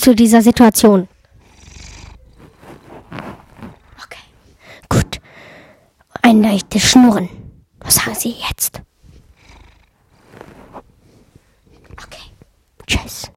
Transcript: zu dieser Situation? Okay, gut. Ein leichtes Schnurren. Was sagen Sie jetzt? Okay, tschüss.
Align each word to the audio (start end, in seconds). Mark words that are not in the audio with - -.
zu 0.00 0.14
dieser 0.14 0.42
Situation? 0.42 1.08
Okay, 4.04 4.24
gut. 4.88 5.20
Ein 6.22 6.42
leichtes 6.42 6.82
Schnurren. 6.82 7.28
Was 7.80 7.96
sagen 7.96 8.14
Sie 8.14 8.34
jetzt? 8.48 8.82
Okay, 11.92 12.30
tschüss. 12.86 13.30